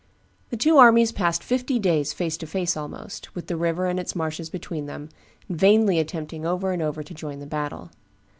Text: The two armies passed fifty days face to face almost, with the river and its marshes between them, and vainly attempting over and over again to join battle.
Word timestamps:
The 0.49 0.57
two 0.57 0.79
armies 0.79 1.11
passed 1.11 1.43
fifty 1.43 1.77
days 1.77 2.11
face 2.11 2.35
to 2.37 2.47
face 2.47 2.75
almost, 2.75 3.35
with 3.35 3.45
the 3.45 3.55
river 3.55 3.85
and 3.85 3.99
its 3.99 4.15
marshes 4.15 4.49
between 4.49 4.87
them, 4.87 5.09
and 5.47 5.59
vainly 5.59 5.99
attempting 5.99 6.43
over 6.43 6.71
and 6.71 6.81
over 6.81 7.01
again 7.01 7.07
to 7.09 7.13
join 7.13 7.47
battle. 7.47 7.91